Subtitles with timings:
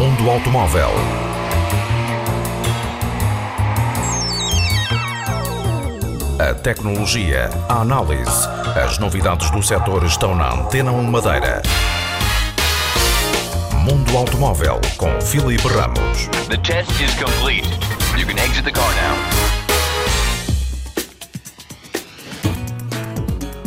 [0.00, 0.90] automóvel.
[6.38, 8.48] A tecnologia, a análise,
[8.80, 11.62] as novidades do setor estão na Antena 1 Madeira.
[13.84, 16.28] Mundo Automóvel com Filipe Ramos.
[16.48, 17.68] The test is complete.
[18.16, 19.67] You can exit the car now.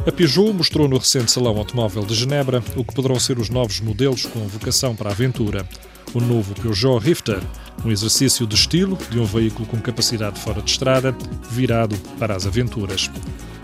[0.04, 3.80] A Peugeot mostrou no recente Salão Automóvel de Genebra o que poderão ser os novos
[3.80, 5.64] modelos com vocação para a aventura.
[6.12, 7.40] O novo Peugeot Rifter,
[7.86, 11.16] um exercício de estilo de um veículo com capacidade fora de estrada,
[11.52, 13.12] virado para as aventuras.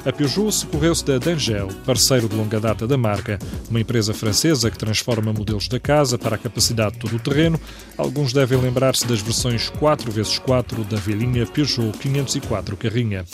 [0.05, 4.77] A Peugeot socorreu-se da Dangel, parceiro de longa data da marca, uma empresa francesa que
[4.77, 7.59] transforma modelos da casa para a capacidade de todo o terreno.
[7.97, 13.25] Alguns devem lembrar-se das versões 4x4 da velhinha Peugeot 504 Carrinha.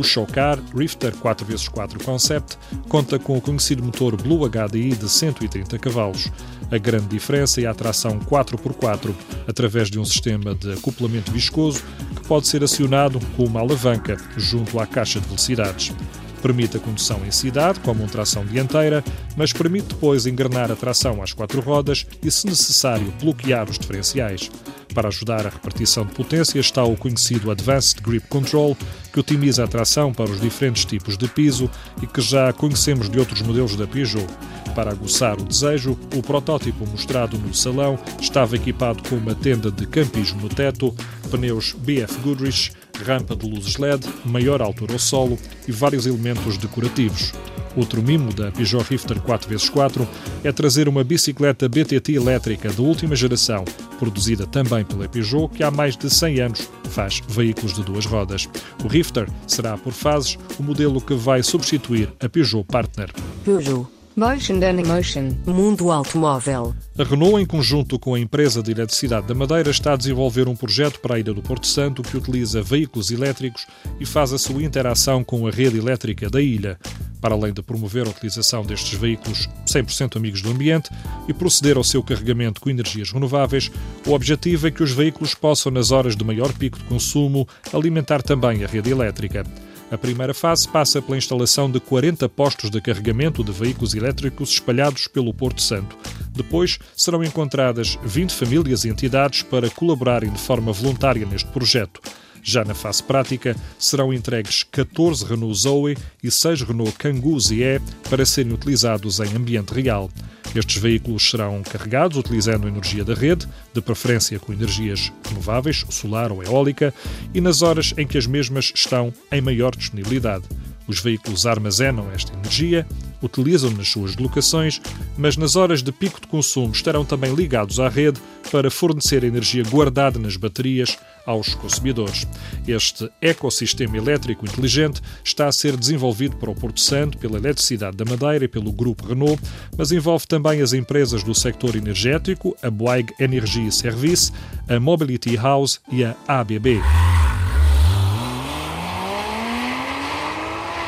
[0.00, 2.56] O Showcar Rifter 4x4 Concept
[2.88, 6.32] conta com o conhecido motor Blue HDI de 130 cavalos.
[6.70, 9.14] A grande diferença é a tração 4x4,
[9.46, 11.82] através de um sistema de acoplamento viscoso
[12.16, 15.92] que pode ser acionado com uma alavanca junto à caixa de velocidades.
[16.40, 19.04] Permite a condução em cidade, como uma tração dianteira,
[19.36, 24.50] mas permite depois engrenar a tração às quatro rodas e, se necessário, bloquear os diferenciais.
[24.94, 28.76] Para ajudar a repartição de potência está o conhecido Advanced Grip Control,
[29.12, 31.70] que otimiza a tração para os diferentes tipos de piso
[32.02, 34.26] e que já conhecemos de outros modelos da Peugeot.
[34.74, 39.86] Para aguçar o desejo, o protótipo mostrado no salão estava equipado com uma tenda de
[39.86, 40.94] campismo no teto,
[41.30, 42.72] pneus BF Goodrich,
[43.04, 47.32] rampa de luzes LED, maior altura ao solo e vários elementos decorativos.
[47.76, 50.06] Outro mimo da Peugeot Rifter 4x4
[50.42, 53.64] é trazer uma bicicleta BTT elétrica de última geração,
[53.98, 58.48] produzida também pela Peugeot, que há mais de 100 anos faz veículos de duas rodas.
[58.84, 63.10] O Rifter será, por fases, o modelo que vai substituir a Peugeot Partner.
[63.44, 63.86] Peugeot.
[64.16, 65.30] Motion and Emotion.
[65.46, 66.74] Mundo Automóvel.
[66.98, 70.56] A Renault, em conjunto com a empresa de eletricidade da Madeira, está a desenvolver um
[70.56, 73.66] projeto para a ilha do Porto Santo que utiliza veículos elétricos
[74.00, 76.76] e faz a sua interação com a rede elétrica da ilha
[77.20, 80.90] para além de promover a utilização destes veículos 100% amigos do ambiente
[81.28, 83.70] e proceder ao seu carregamento com energias renováveis,
[84.06, 88.22] o objetivo é que os veículos possam, nas horas de maior pico de consumo, alimentar
[88.22, 89.44] também a rede elétrica.
[89.90, 95.08] A primeira fase passa pela instalação de 40 postos de carregamento de veículos elétricos espalhados
[95.08, 95.98] pelo Porto Santo.
[96.30, 102.00] Depois serão encontradas 20 famílias e entidades para colaborarem de forma voluntária neste projeto.
[102.42, 108.24] Já na fase prática, serão entregues 14 Renault Zoe e 6 Renault Kangoo ZE para
[108.24, 110.10] serem utilizados em ambiente real.
[110.54, 116.42] Estes veículos serão carregados utilizando energia da rede, de preferência com energias renováveis, solar ou
[116.42, 116.92] eólica,
[117.32, 120.44] e nas horas em que as mesmas estão em maior disponibilidade.
[120.88, 122.84] Os veículos armazenam esta energia,
[123.22, 124.80] utilizam nas suas deslocações,
[125.16, 129.62] mas nas horas de pico de consumo estarão também ligados à rede para fornecer energia
[129.62, 130.98] guardada nas baterias
[131.30, 132.26] aos consumidores.
[132.66, 138.04] Este ecossistema elétrico inteligente está a ser desenvolvido para o Porto Santo pela Eletricidade da
[138.04, 139.40] Madeira e pelo Grupo Renault,
[139.76, 144.32] mas envolve também as empresas do sector energético, a Bouygues Energy Service,
[144.68, 146.80] a Mobility House e a ABB.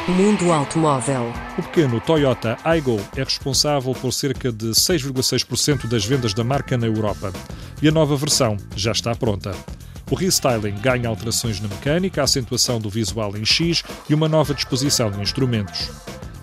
[0.08, 1.32] Mundo Automóvel.
[1.56, 6.86] O pequeno Toyota Aygo é responsável por cerca de 6,6% das vendas da marca na
[6.86, 7.32] Europa.
[7.80, 9.54] E a nova versão já está pronta.
[10.12, 14.52] O restyling ganha alterações na mecânica, a acentuação do visual em X e uma nova
[14.52, 15.88] disposição de instrumentos.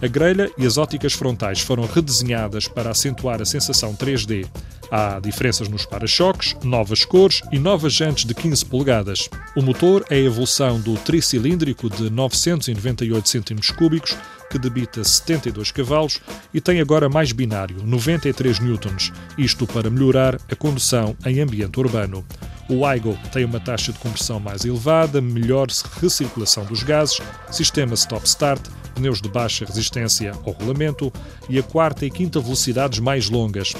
[0.02, 4.48] A grelha e as óticas frontais foram redesenhadas para acentuar a sensação 3D.
[4.90, 9.30] Há diferenças nos para-choques, novas cores e novas jantes de 15 polegadas.
[9.56, 14.18] O motor é a evolução do tricilíndrico de 998 cm3,
[14.50, 16.20] que debita 72 cavalos
[16.52, 22.26] e tem agora mais binário, 93 newtons, isto para melhorar a condução em ambiente urbano.
[22.70, 25.68] O Aigo tem uma taxa de compressão mais elevada, melhor
[26.00, 27.20] recirculação dos gases,
[27.50, 28.62] sistema stop-start,
[28.94, 31.12] pneus de baixa resistência ao rolamento
[31.50, 33.74] e a quarta e quinta velocidades mais longas.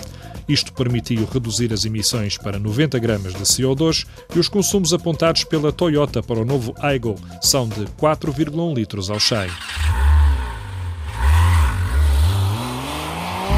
[0.48, 5.72] Isto permitiu reduzir as emissões para 90 gramas de CO2 e os consumos apontados pela
[5.72, 9.48] Toyota para o novo Aygo são de 4,1 litros ao 100.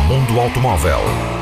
[0.10, 1.41] Mundo Automóvel.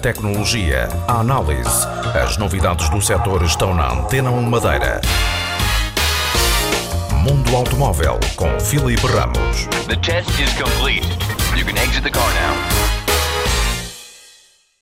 [0.00, 5.00] Tecnologia, a análise, as novidades do setor estão na Antena 1 Madeira.
[7.22, 9.66] Mundo Automóvel com Filipe Ramos.
[9.86, 11.06] The test is complete.
[11.54, 12.99] You can exit the car now.